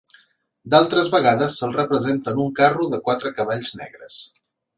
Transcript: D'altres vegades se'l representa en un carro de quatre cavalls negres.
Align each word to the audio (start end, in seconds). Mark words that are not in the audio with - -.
D'altres 0.73 1.09
vegades 1.15 1.57
se'l 1.59 1.75
representa 1.75 2.33
en 2.33 2.41
un 2.45 2.49
carro 2.61 2.89
de 2.95 3.01
quatre 3.11 3.33
cavalls 3.37 3.77
negres. 3.85 4.19